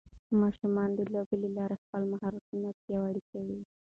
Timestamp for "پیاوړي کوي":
2.83-3.59